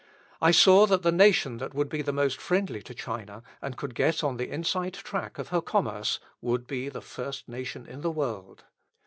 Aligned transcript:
I 0.41 0.49
saw 0.49 0.87
that 0.87 1.03
the 1.03 1.11
nation 1.11 1.59
that 1.59 1.75
would 1.75 1.87
be 1.87 2.01
the 2.01 2.11
most 2.11 2.41
friendly 2.41 2.81
to 2.81 2.95
China, 2.95 3.43
and 3.61 3.77
could 3.77 3.93
get 3.93 4.23
on 4.23 4.37
the 4.37 4.49
inside 4.49 4.95
track 4.95 5.37
of 5.37 5.49
her 5.49 5.61
commerce, 5.61 6.19
would 6.41 6.65
be 6.65 6.89
the 6.89 7.01
first 7.01 7.47
nation 7.47 7.87
of 7.87 8.01
the 8.01 8.09
world. 8.09 8.63